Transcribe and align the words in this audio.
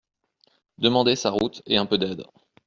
Demander 0.79 1.15
sa 1.15 1.29
route 1.29 1.61
et 1.67 1.77
un 1.77 1.85
peu 1.85 1.99
d’aide. 1.99 2.23